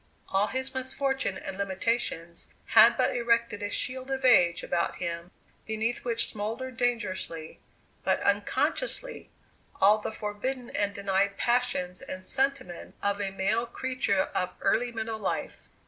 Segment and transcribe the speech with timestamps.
[0.29, 5.29] All his misfortune and limitations had but erected a shield of age about him
[5.67, 7.59] beneath which smouldered dangerously,
[8.03, 9.29] but unconsciously,
[9.79, 15.19] all the forbidden and denied passions and sentiments of a male creature of early middle
[15.19, 15.69] life.